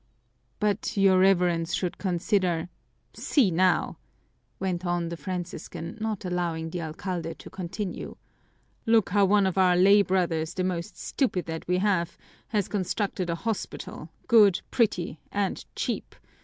[0.59, 2.69] "But your Reverence should consider"
[3.29, 3.99] "See now,"
[4.59, 8.15] went on the Franciscan, not allowing the alcalde to continue,
[8.87, 12.17] "look how one of our lay brothers, the most stupid that we have,
[12.47, 16.15] has constructed a hospital, good, pretty, and cheap.